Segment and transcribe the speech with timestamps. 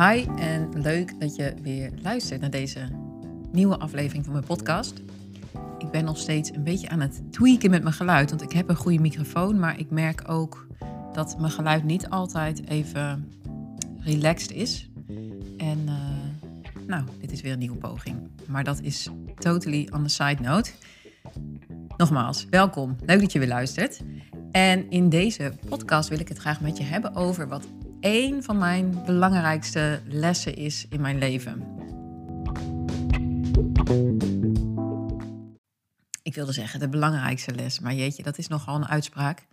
[0.00, 2.88] Hi en leuk dat je weer luistert naar deze
[3.52, 5.02] nieuwe aflevering van mijn podcast.
[5.78, 8.68] Ik ben nog steeds een beetje aan het tweaken met mijn geluid, want ik heb
[8.68, 10.66] een goede microfoon, maar ik merk ook
[11.12, 13.32] dat mijn geluid niet altijd even
[13.98, 14.90] relaxed is.
[15.56, 15.94] En uh,
[16.86, 18.16] nou, dit is weer een nieuwe poging.
[18.46, 19.08] Maar dat is
[19.38, 20.70] totally on the side note.
[21.96, 22.96] Nogmaals, welkom.
[23.04, 24.00] Leuk dat je weer luistert.
[24.50, 27.66] En in deze podcast wil ik het graag met je hebben over wat
[28.00, 31.78] één van mijn belangrijkste lessen is in mijn leven.
[36.22, 39.46] Ik wilde zeggen de belangrijkste les, maar jeetje, dat is nogal een uitspraak.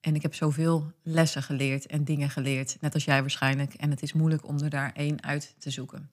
[0.00, 3.74] En ik heb zoveel lessen geleerd en dingen geleerd, net als jij waarschijnlijk.
[3.74, 6.10] En het is moeilijk om er daar één uit te zoeken.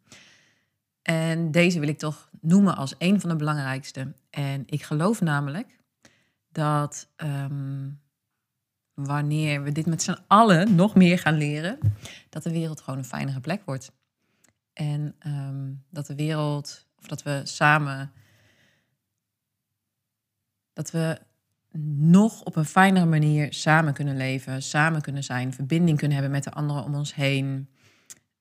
[1.01, 4.13] En deze wil ik toch noemen als een van de belangrijkste.
[4.29, 5.79] En ik geloof namelijk
[6.51, 7.87] dat ehm,
[9.05, 11.79] wanneer we dit met z'n allen nog meer gaan leren,
[12.29, 13.91] dat de wereld gewoon een fijnere plek wordt.
[14.73, 18.11] En ehm, dat de wereld, of dat we samen,
[20.73, 21.21] dat we
[21.97, 26.43] nog op een fijnere manier samen kunnen leven, samen kunnen zijn, verbinding kunnen hebben met
[26.43, 27.69] de anderen om ons heen.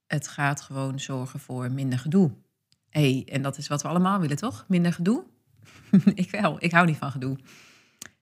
[0.07, 2.31] Het gaat gewoon zorgen voor minder gedoe.
[2.91, 4.65] hey, en dat is wat we allemaal willen, toch?
[4.69, 5.25] Minder gedoe?
[6.15, 7.37] ik wel, ik hou niet van gedoe.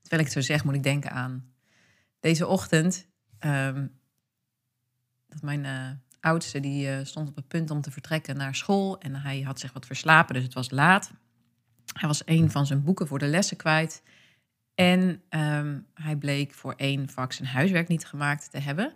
[0.00, 1.55] Terwijl ik het zo zeg, moet ik denken aan
[2.20, 3.06] deze ochtend.
[3.41, 3.98] Um,
[5.28, 8.98] dat mijn uh, oudste die uh, stond op het punt om te vertrekken naar school.
[8.98, 11.12] En hij had zich wat verslapen, dus het was laat.
[11.92, 14.03] Hij was een van zijn boeken voor de lessen kwijt.
[14.75, 18.94] En um, hij bleek voor één vak zijn huiswerk niet gemaakt te hebben.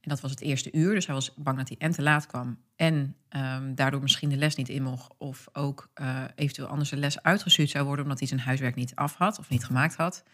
[0.00, 2.26] En dat was het eerste uur, dus hij was bang dat hij en te laat
[2.26, 2.58] kwam.
[2.76, 5.14] En um, daardoor misschien de les niet in mocht.
[5.18, 8.94] Of ook uh, eventueel anders de les uitgestuurd zou worden omdat hij zijn huiswerk niet
[8.94, 10.24] af had of niet gemaakt had.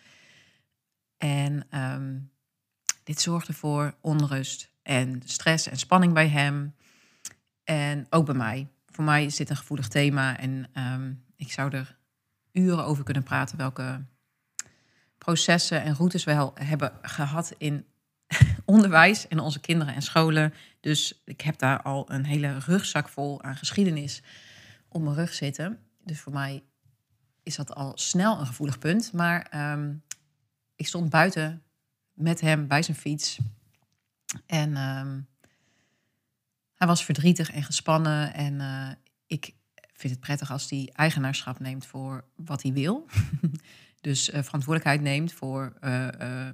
[1.18, 2.30] En um,
[3.04, 6.74] dit zorgde voor onrust en stress en spanning bij hem.
[7.64, 8.68] En ook bij mij.
[8.86, 11.96] Voor mij is dit een gevoelig thema en um, ik zou er
[12.52, 14.04] uren over kunnen praten welke
[15.18, 17.86] processen en routes we hebben gehad in
[18.64, 20.54] onderwijs en onze kinderen en scholen.
[20.80, 24.22] Dus ik heb daar al een hele rugzak vol aan geschiedenis
[24.88, 25.78] op mijn rug zitten.
[26.04, 26.62] Dus voor mij
[27.42, 29.12] is dat al snel een gevoelig punt.
[29.12, 30.02] Maar um,
[30.78, 31.62] ik stond buiten
[32.12, 33.38] met hem bij zijn fiets.
[34.46, 35.26] En um,
[36.74, 38.34] hij was verdrietig en gespannen.
[38.34, 38.90] En uh,
[39.26, 39.54] ik
[39.92, 43.06] vind het prettig als hij eigenaarschap neemt voor wat hij wil.
[44.00, 46.48] dus uh, verantwoordelijkheid neemt voor, uh,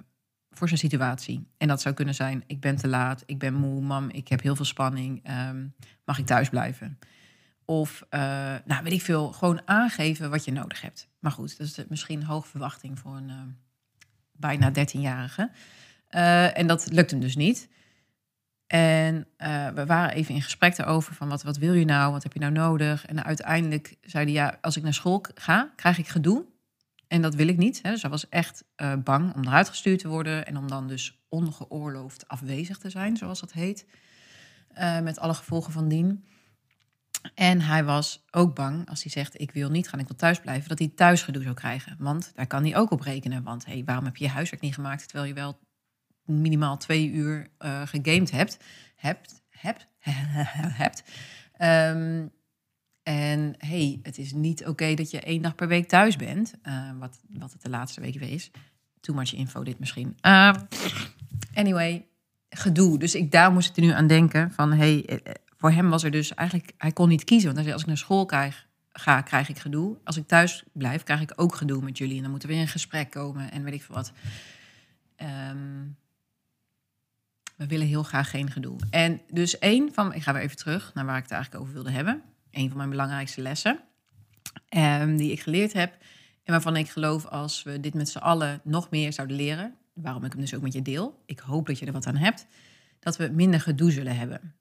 [0.51, 1.47] voor zijn situatie.
[1.56, 4.43] En dat zou kunnen zijn: ik ben te laat, ik ben moe, mam, ik heb
[4.43, 5.31] heel veel spanning.
[5.49, 5.75] Um,
[6.05, 6.99] mag ik thuis blijven?
[7.65, 8.06] Of,
[8.65, 11.09] nou weet ik veel, gewoon aangeven wat je nodig hebt.
[11.19, 13.56] Maar goed, dat is misschien een hoge verwachting voor een
[14.37, 15.50] bijna 13-jarige.
[16.11, 17.69] Uh, en dat lukt hem dus niet.
[18.67, 22.22] En uh, we waren even in gesprek daarover van wat, wat wil je nou, wat
[22.22, 23.06] heb je nou nodig?
[23.06, 26.44] En uiteindelijk zei hij, ja, als ik naar school ga, krijg ik gedoe.
[27.09, 27.83] En dat wil ik niet.
[27.83, 27.91] Hè.
[27.91, 31.25] Dus hij was echt uh, bang om eruit gestuurd te worden en om dan dus
[31.28, 33.87] ongeoorloofd afwezig te zijn, zoals dat heet.
[35.03, 36.25] met alle gevolgen van dien.
[37.35, 40.41] En hij was ook bang als hij zegt: Ik wil niet gaan, ik wil thuis
[40.41, 41.97] blijven, dat hij thuisgedoe zou krijgen.
[41.99, 43.43] Want daar kan hij ook op rekenen.
[43.43, 45.59] Want hey, waarom heb je je huiswerk niet gemaakt terwijl je wel
[46.25, 48.59] minimaal twee uur uh, gegamed hebt?
[48.97, 49.87] Hebt, hebt,
[50.83, 51.05] hebt.
[51.59, 52.33] Um,
[53.03, 56.55] en hey, het is niet oké dat je één dag per week thuis bent.
[56.69, 58.51] Uh, wat, wat het de laatste week is.
[59.01, 60.17] Too much info dit misschien.
[60.23, 60.55] Uh,
[61.55, 62.06] anyway,
[62.49, 62.99] gedoe.
[62.99, 64.73] Dus ik, daar moest ik er nu aan denken van...
[64.73, 67.45] hey, eh, voor hem was er dus eigenlijk, hij kon niet kiezen.
[67.45, 68.27] Want hij zei, als ik naar school
[68.93, 69.97] ga, krijg ik gedoe.
[70.05, 72.17] Als ik thuis blijf, krijg ik ook gedoe met jullie.
[72.17, 74.13] En dan moeten we in gesprek komen en weet ik veel wat.
[75.51, 75.97] Um,
[77.57, 78.77] we willen heel graag geen gedoe.
[78.91, 81.75] En dus één van, ik ga weer even terug naar waar ik het eigenlijk over
[81.75, 82.23] wilde hebben.
[82.51, 83.81] Een van mijn belangrijkste lessen
[84.77, 85.97] um, die ik geleerd heb.
[86.43, 89.75] En waarvan ik geloof als we dit met z'n allen nog meer zouden leren.
[89.95, 91.23] Waarom ik hem dus ook met je deel.
[91.27, 92.47] Ik hoop dat je er wat aan hebt.
[93.00, 94.55] Dat we minder gedoe zullen hebben.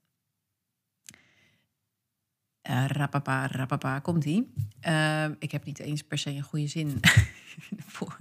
[2.70, 4.52] Uh, rapapa, rapapa, komt-ie.
[4.88, 7.00] Uh, ik heb niet eens per se een goede zin
[7.94, 8.16] voor.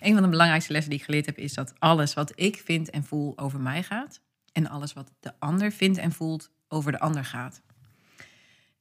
[0.00, 1.38] Een van de belangrijkste lessen die ik geleerd heb...
[1.38, 4.20] is dat alles wat ik vind en voel over mij gaat...
[4.52, 7.62] en alles wat de ander vindt en voelt over de ander gaat.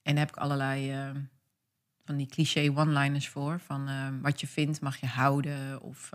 [0.02, 1.10] En daar heb ik allerlei uh,
[2.06, 3.60] van die cliché one-liners voor.
[3.60, 3.90] Van
[4.22, 5.81] wat je vindt mag je houden.
[5.81, 6.12] Of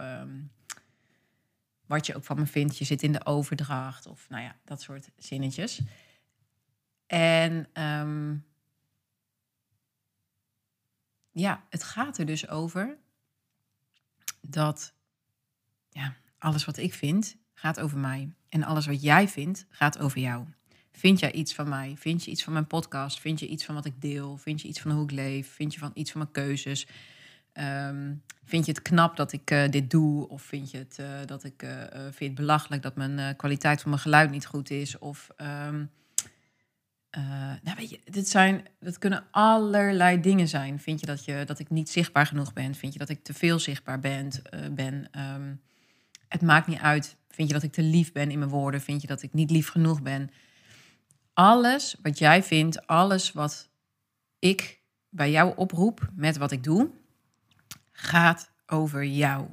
[1.87, 4.07] wat je ook van me vindt, je zit in de overdracht.
[4.07, 5.81] Of nou ja, dat soort zinnetjes.
[7.07, 7.69] En...
[11.41, 12.97] ja, het gaat er dus over
[14.41, 14.93] dat
[15.89, 18.35] ja, alles wat ik vind gaat over mij.
[18.49, 20.47] En alles wat jij vindt gaat over jou.
[20.93, 21.95] Vind jij iets van mij?
[21.99, 23.21] Vind je iets van mijn podcast?
[23.21, 24.37] Vind je iets van wat ik deel?
[24.37, 25.53] Vind je iets van hoe ik leef?
[25.53, 26.87] Vind je van iets van mijn keuzes?
[27.53, 28.15] Ehm,
[28.45, 30.29] vind je het knap dat ik eh, dit doe?
[30.29, 34.03] Of vind je het uh, dat ik uh, vind belachelijk dat mijn kwaliteit van mijn
[34.03, 34.99] geluid niet goed is?
[34.99, 35.29] Of
[35.67, 35.91] um,
[37.63, 40.81] nou weet je, dit zijn, dat kunnen allerlei dingen zijn.
[40.81, 42.75] Vind je dat, je dat ik niet zichtbaar genoeg ben?
[42.75, 44.31] Vind je dat ik te veel zichtbaar ben?
[44.75, 45.61] ben um,
[46.29, 47.17] het maakt niet uit.
[47.29, 48.81] Vind je dat ik te lief ben in mijn woorden?
[48.81, 50.31] Vind je dat ik niet lief genoeg ben?
[51.33, 53.71] Alles wat jij vindt, alles wat
[54.39, 56.91] ik bij jou oproep met wat ik doe,
[57.93, 59.49] gaat over jou.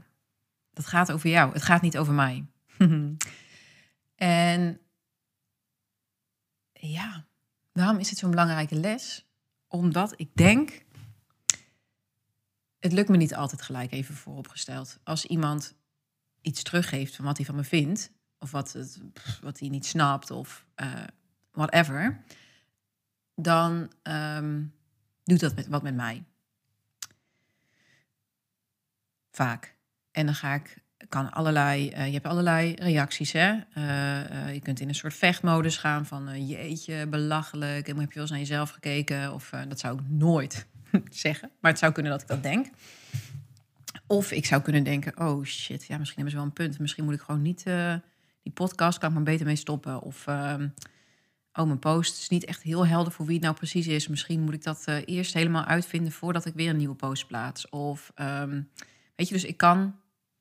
[0.74, 1.54] Dat gaat over jou.
[1.54, 2.46] Het gaat niet over mij.
[4.16, 4.80] en
[6.72, 7.27] ja,
[7.78, 9.26] waarom is het zo'n belangrijke les?
[9.68, 10.86] Omdat ik denk,
[12.80, 15.00] het lukt me niet altijd gelijk even vooropgesteld.
[15.04, 15.76] Als iemand
[16.42, 19.02] iets teruggeeft van wat hij van me vindt, of wat, het,
[19.42, 21.04] wat hij niet snapt, of uh,
[21.52, 22.24] whatever,
[23.36, 24.74] dan um,
[25.24, 26.24] doet dat met, wat met mij.
[29.32, 29.76] Vaak.
[30.12, 33.32] En dan ga ik, kan allerlei, uh, je hebt allerlei reacties.
[33.32, 33.54] Hè?
[33.54, 37.88] Uh, je kunt in een soort vechtmodus gaan van jeetje, belachelijk.
[37.88, 39.34] Heb je wel eens naar jezelf gekeken?
[39.34, 40.66] Of dat zou ik nooit
[41.10, 41.52] zeggen.
[41.60, 42.68] Maar het zou kunnen dat ik dat denk.
[44.08, 46.80] Of ik zou kunnen denken, oh shit, ja, misschien hebben ze wel een punt.
[46.80, 47.64] Misschien moet ik gewoon niet,
[48.44, 50.02] die podcast kan ik maar beter mee stoppen.
[50.02, 50.54] Of, uh,
[51.54, 54.08] oh, mijn post is niet echt heel helder voor wie het nou precies is.
[54.08, 57.70] Misschien moet ik dat eerst helemaal uitvinden voordat ik weer een nieuwe post plaats.
[57.70, 58.70] Of, um,
[59.16, 59.96] weet je, dus ik kan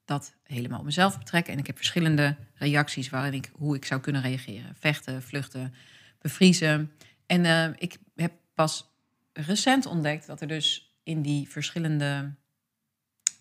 [0.07, 1.53] dat helemaal op mezelf betrekken.
[1.53, 4.75] En ik heb verschillende reacties waarin ik, hoe ik zou kunnen reageren.
[4.79, 5.75] Vechten, vluchten,
[6.19, 6.93] bevriezen.
[7.27, 8.91] En ik heb pas
[9.33, 12.35] recent ontdekt dat er dus in die verschillende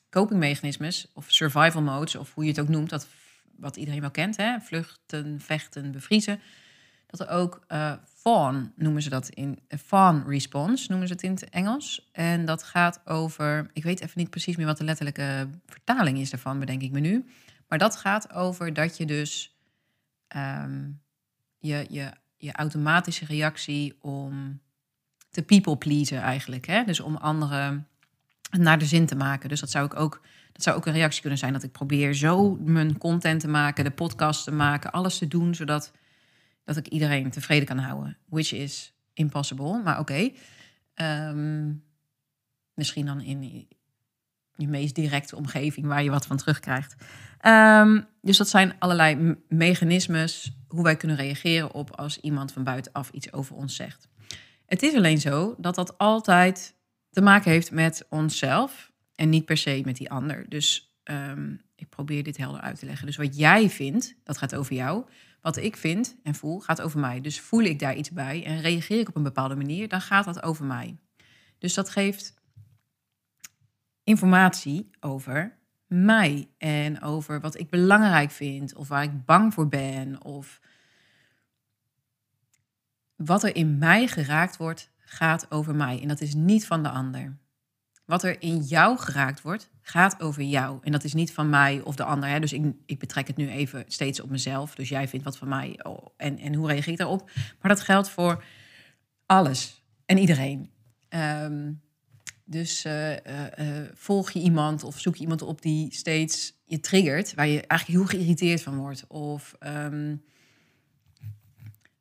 [0.09, 3.07] copingmechanismes of survival modes, of hoe je het ook noemt, dat,
[3.57, 4.59] wat iedereen wel kent, hè?
[4.59, 6.39] vluchten, vechten, bevriezen,
[7.07, 11.31] dat er ook uh, fawn noemen ze dat in fawn response noemen ze het in
[11.31, 12.09] het Engels.
[12.11, 16.29] En dat gaat over, ik weet even niet precies meer wat de letterlijke vertaling is
[16.29, 17.25] daarvan, bedenk ik me nu.
[17.67, 19.57] Maar dat gaat over dat je dus
[20.35, 21.01] um,
[21.59, 24.59] je, je, je automatische reactie om
[25.29, 26.65] te people pleasen eigenlijk.
[26.65, 26.83] Hè?
[26.83, 27.87] Dus om anderen
[28.51, 29.49] naar de zin te maken.
[29.49, 30.21] Dus dat zou ik ook,
[30.51, 33.83] dat zou ook een reactie kunnen zijn dat ik probeer zo mijn content te maken,
[33.83, 35.91] de podcast te maken, alles te doen zodat
[36.65, 38.17] dat ik iedereen tevreden kan houden.
[38.25, 40.31] Which is impossible, maar oké.
[40.93, 41.71] Ehm,
[42.73, 43.67] misschien dan in
[44.55, 46.95] je meest directe omgeving waar je wat van terugkrijgt.
[47.41, 53.09] Um, dus dat zijn allerlei mechanismes hoe wij kunnen reageren op als iemand van buitenaf
[53.09, 54.07] iets over ons zegt.
[54.65, 56.75] Het is alleen zo dat dat altijd
[57.09, 60.45] te maken heeft met onszelf en niet per se met die ander.
[60.49, 63.05] Dus um, ik probeer dit helder uit te leggen.
[63.05, 65.05] Dus wat jij vindt, dat gaat over jou.
[65.45, 67.21] Wat ik vind en voel, gaat over mij.
[67.21, 70.25] Dus voel ik daar iets bij en reageer ik op een bepaalde manier, dan gaat
[70.25, 70.97] dat over mij.
[71.57, 72.33] Dus dat geeft
[74.03, 75.57] informatie over
[75.87, 80.59] mij en over wat ik belangrijk vind of waar ik bang voor ben of
[83.15, 86.89] wat er in mij geraakt wordt, gaat over mij en dat is niet van de
[86.89, 87.37] ander.
[88.05, 90.79] Wat er in jou geraakt wordt, gaat over jou.
[90.81, 92.29] En dat is niet van mij of de ander.
[92.29, 92.39] Hè?
[92.39, 94.75] Dus ik, ik betrek het nu even steeds op mezelf.
[94.75, 97.29] Dus jij vindt wat van mij oh, en, en hoe reageer ik daarop?
[97.61, 98.43] Maar dat geldt voor
[99.25, 100.69] alles en iedereen.
[101.09, 101.81] Um,
[102.45, 103.17] dus uh, uh,
[103.59, 107.67] uh, volg je iemand of zoek je iemand op die steeds je triggert, waar je
[107.67, 109.07] eigenlijk heel geïrriteerd van wordt.
[109.07, 110.23] Of um,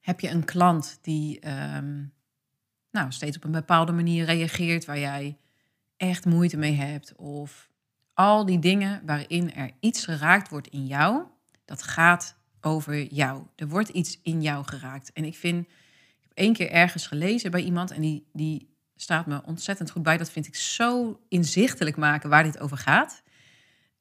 [0.00, 2.12] heb je een klant die um,
[2.90, 5.38] nou, steeds op een bepaalde manier reageert waar jij
[6.08, 7.16] echt moeite mee hebt.
[7.16, 7.70] Of
[8.14, 11.23] al die dingen waarin er iets geraakt wordt in jou,
[11.64, 13.42] dat gaat over jou.
[13.56, 15.12] Er wordt iets in jou geraakt.
[15.12, 19.26] En ik vind, ik heb één keer ergens gelezen bij iemand en die, die staat
[19.26, 20.16] me ontzettend goed bij.
[20.16, 23.23] Dat vind ik zo inzichtelijk maken waar dit over gaat.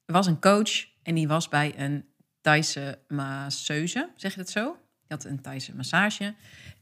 [0.04, 2.04] Er was een coach en die was bij een
[2.40, 4.72] Thaise masseuse, zeg je dat zo?
[4.72, 6.34] Die had een Thaise massage.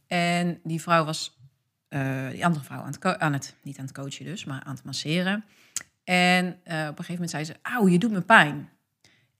[0.06, 1.40] En die vrouw was
[1.94, 4.74] uh, die andere vrouw aan het, aan het, niet aan het coachen dus, maar aan
[4.74, 5.44] het masseren.
[6.04, 8.68] En uh, op een gegeven moment zei ze, auw, je doet me pijn.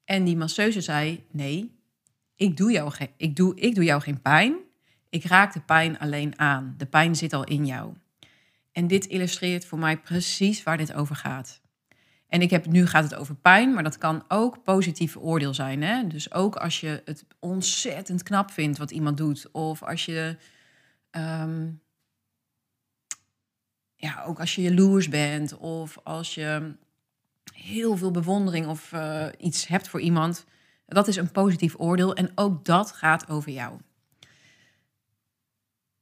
[0.04, 1.76] En die masseuse zei, nee,
[2.36, 4.56] ik doe, jou geen, ik, doe, ik doe jou geen pijn.
[5.08, 6.74] Ik raak de pijn alleen aan.
[6.76, 7.94] De pijn zit al in jou.
[8.72, 11.60] En dit illustreert voor mij precies waar dit over gaat.
[12.28, 15.82] En ik heb, nu gaat het over pijn, maar dat kan ook positief oordeel zijn.
[15.82, 16.06] Hè?
[16.06, 19.50] Dus ook als je het ontzettend knap vindt wat iemand doet.
[19.50, 20.36] Of als je
[21.10, 21.80] um,
[24.02, 26.74] ja, ook als je jaloers bent of als je
[27.54, 30.44] heel veel bewondering of uh, iets hebt voor iemand,
[30.86, 33.80] dat is een positief oordeel en ook dat gaat over jou.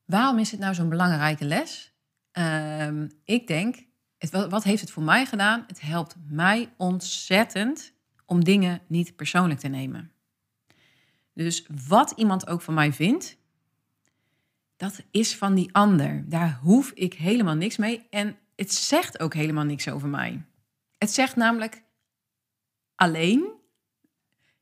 [0.05, 1.93] Waarom is het nou zo'n belangrijke les?
[2.33, 3.77] Ehm, ik denk,
[4.19, 5.65] het, wat heeft het voor mij gedaan?
[5.67, 7.93] Het helpt mij ontzettend
[8.27, 10.13] om dingen niet persoonlijk te nemen.
[11.33, 13.37] Dus wat iemand ook van mij vindt,
[14.81, 16.25] dat is van die ander.
[16.27, 18.07] Daar hoef ik helemaal niks mee.
[18.11, 20.43] En het zegt ook helemaal niks over mij.
[20.99, 21.83] Het zegt namelijk
[22.95, 23.51] alleen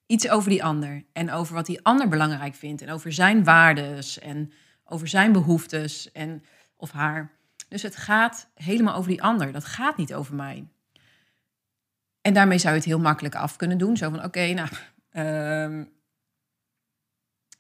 [0.07, 1.05] iets over die ander.
[1.13, 2.83] En over wat die ander belangrijk vindt.
[2.83, 4.19] En over zijn waardes.
[4.19, 4.53] En
[4.85, 6.13] over zijn behoeftes.
[6.13, 6.45] En
[6.77, 7.31] of haar.
[7.69, 9.53] Dus het gaat helemaal over die ander.
[9.53, 10.69] Dat gaat niet over mij.
[12.21, 13.97] En daarmee zou je het heel makkelijk af kunnen doen.
[13.97, 14.69] Zo van, oké, nou,
[15.13, 15.87] uh,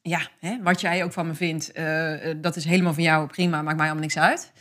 [0.09, 3.62] ja, hè, wat jij ook van me vindt, uh, dat is helemaal van jou, prima,
[3.62, 4.53] maakt mij allemaal niks uit.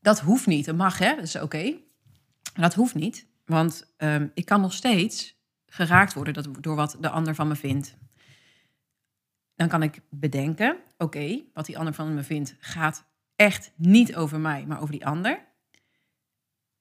[0.00, 1.74] Dat hoeft niet, dat mag, hè, dat is oké.
[2.54, 7.34] Dat hoeft niet, want um, ik kan nog steeds geraakt worden door wat de ander
[7.34, 7.96] van me vindt.
[9.54, 13.04] Dan kan ik bedenken, oké, wat die ander van me vindt gaat
[13.36, 15.44] echt niet over mij, maar over die ander.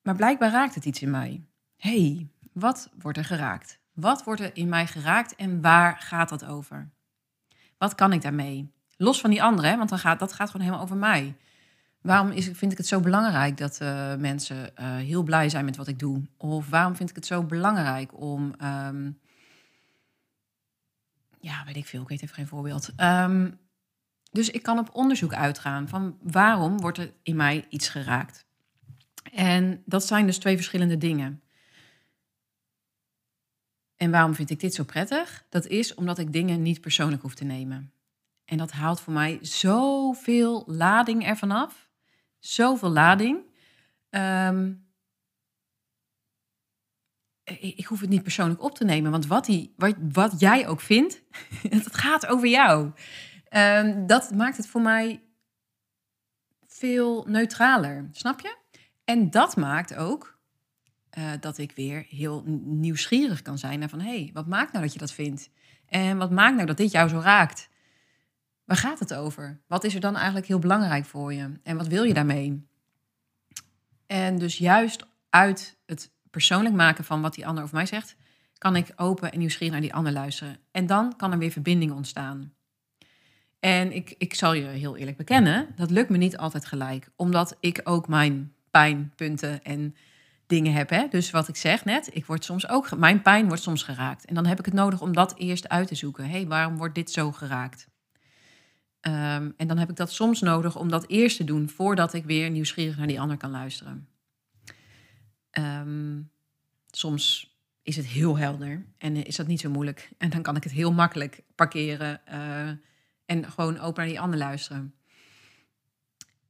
[0.02, 1.46] Maar blijkbaar raakt het iets in mij.
[1.76, 3.80] hey, wat wordt er geraakt?
[3.94, 6.92] Wat wordt er in mij geraakt en waar gaat dat over?
[7.78, 8.72] Wat kan ik daarmee?
[8.98, 11.36] Los van die anderen, want dan gaat, dat gaat gewoon helemaal over mij.
[12.02, 15.78] Waarom is, vind ik het zo belangrijk dat uh, mensen uh, heel blij zijn met
[15.78, 16.22] wat ik doe?
[16.38, 18.54] Of waarom vind ik het zo belangrijk om.
[18.64, 19.20] Um,
[21.40, 22.90] ja, weet ik veel, ik weet even geen voorbeeld.
[22.98, 23.60] Um,
[24.32, 28.46] dus ik kan op onderzoek uitgaan van waarom wordt er in mij iets geraakt.
[29.34, 31.42] En dat zijn dus twee verschillende dingen.
[34.04, 35.46] En waarom vind ik dit zo prettig?
[35.50, 37.94] Dat is omdat ik dingen niet persoonlijk hoef te nemen.
[38.46, 41.90] En dat haalt voor mij zoveel lading ervan af.
[42.40, 43.38] Zoveel lading.
[44.10, 44.88] Um,
[47.60, 49.12] ik hoef het niet persoonlijk op te nemen.
[49.12, 51.22] Want wat, die, wat, wat jij ook vindt,
[51.70, 52.92] het gaat over jou.
[53.50, 55.24] Um, dat maakt het voor mij
[56.68, 58.10] veel neutraler.
[58.12, 58.58] Snap je?
[59.04, 60.33] En dat maakt ook
[61.18, 64.84] uh, dat ik weer heel nieuwsgierig kan zijn naar van hé, hey, wat maakt nou
[64.84, 65.50] dat je dat vindt?
[65.86, 67.70] En wat maakt nou dat dit jou zo raakt?
[68.66, 69.62] Waar gaat het over?
[69.68, 71.52] Wat is er dan eigenlijk heel belangrijk voor je?
[71.64, 72.68] En wat wil je daarmee?
[74.08, 78.16] En dus juist uit het persoonlijk maken van wat die ander over mij zegt,
[78.58, 80.58] kan ik open en nieuwsgierig naar die ander luisteren.
[80.72, 82.54] En dan kan er weer verbinding ontstaan.
[83.60, 87.10] En ik, ik zal je heel eerlijk bekennen, dat lukt me niet altijd gelijk.
[87.16, 89.96] Omdat ik ook mijn pijnpunten en
[90.54, 90.90] dingen heb.
[90.90, 91.08] Hè?
[91.10, 94.26] Dus wat ik zeg net, ik word soms ook, mijn pijn wordt soms geraakt.
[94.26, 96.30] En dan heb ik het nodig om dat eerst uit te zoeken.
[96.30, 97.88] hey, waarom wordt dit zo geraakt?
[99.02, 102.26] Um, en dan heb ik dat soms nodig om dat eerst te doen voordat ik
[102.26, 104.08] weer nieuwsgierig naar die ander kan luisteren.
[105.52, 106.32] Um,
[106.92, 110.10] soms is het heel helder en is dat niet zo moeilijk.
[110.18, 112.70] En dan kan ik het heel makkelijk parkeren uh,
[113.26, 114.94] en gewoon open naar die ander luisteren.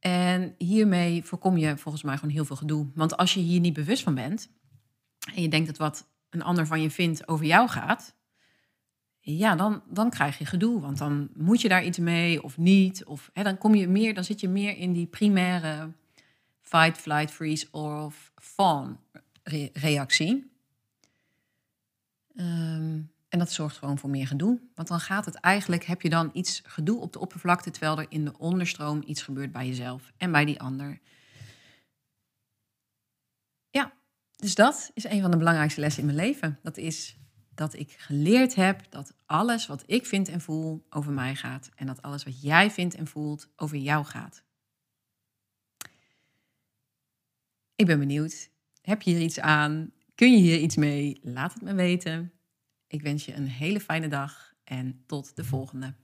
[0.06, 2.86] En hiermee voorkom je volgens mij gewoon heel veel gedoe.
[2.94, 4.50] Want als je hier niet bewust van bent
[5.34, 8.14] en je denkt dat wat een ander van je vindt over jou gaat,
[9.20, 10.80] ja, dan, dan krijg je gedoe.
[10.80, 13.04] Want dan moet je daar iets mee of niet.
[13.04, 15.92] Of hè, dan kom je meer, dan zit je meer in die primaire
[16.60, 18.98] fight, flight, freeze of fawn
[19.72, 20.50] reactie.
[22.36, 24.60] Um, en dat zorgt gewoon voor meer gedoe.
[24.74, 28.06] Want dan gaat het eigenlijk, heb je dan iets gedoe op de oppervlakte, terwijl er
[28.08, 31.00] in de onderstroom iets gebeurt bij jezelf en bij die ander.
[33.70, 33.92] Ja,
[34.36, 36.58] dus dat is een van de belangrijkste lessen in mijn leven.
[36.62, 37.16] Dat is
[37.54, 41.70] dat ik geleerd heb dat alles wat ik vind en voel over mij gaat.
[41.74, 44.44] En dat alles wat jij vindt en voelt over jou gaat.
[47.74, 48.50] Ik ben benieuwd.
[48.80, 49.92] Heb je hier iets aan?
[50.14, 51.20] Kun je hier iets mee?
[51.22, 52.34] Laat het me weten.
[52.86, 55.94] Ik wens je een hele fijne dag en tot de volgende.